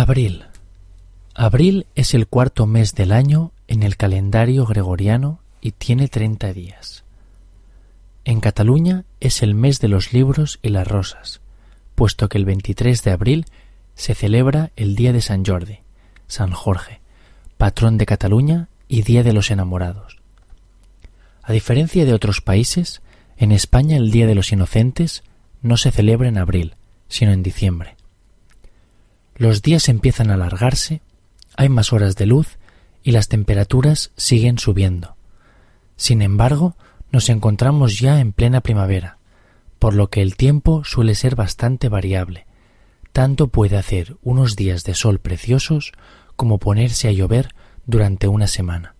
[0.00, 0.46] Abril.
[1.34, 7.04] Abril es el cuarto mes del año en el calendario gregoriano y tiene treinta días.
[8.24, 11.42] En Cataluña es el mes de los libros y las rosas,
[11.96, 13.44] puesto que el 23 de abril
[13.94, 15.80] se celebra el Día de San Jordi,
[16.28, 17.02] San Jorge,
[17.58, 20.16] patrón de Cataluña y Día de los Enamorados.
[21.42, 23.02] A diferencia de otros países,
[23.36, 25.24] en España el Día de los Inocentes
[25.60, 26.74] no se celebra en abril,
[27.08, 27.99] sino en diciembre.
[29.40, 31.00] Los días empiezan a alargarse,
[31.56, 32.58] hay más horas de luz
[33.02, 35.16] y las temperaturas siguen subiendo.
[35.96, 36.76] Sin embargo,
[37.10, 39.16] nos encontramos ya en plena primavera,
[39.78, 42.44] por lo que el tiempo suele ser bastante variable.
[43.14, 45.92] Tanto puede hacer unos días de sol preciosos
[46.36, 47.54] como ponerse a llover
[47.86, 48.94] durante una semana.